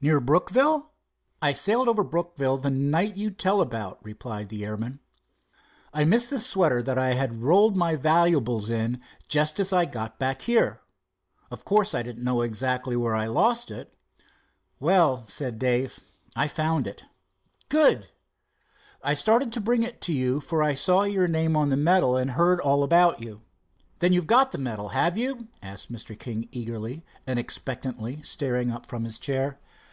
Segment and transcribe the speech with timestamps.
[0.00, 0.92] "Near Brookville?"
[1.42, 5.00] "I sailed over Brookville the night you tell about," replied the airman.
[5.92, 10.16] "I missed the sweater that I had rolled my valuables in just as I got
[10.16, 10.82] back here.
[11.50, 13.92] Of course I didn't know exactly where I lost it."
[14.78, 15.98] "Well," said Dave,
[16.36, 17.02] "I found it——"
[17.68, 18.12] "Good!"
[19.02, 22.16] "I started to bring it to you, for I saw your name on the medal,
[22.16, 23.40] and had heard all about you."
[23.98, 26.16] "Then you've got the medal, have you?" asked Mr.
[26.16, 29.58] King eagerly and expectantly, starting up from his chair.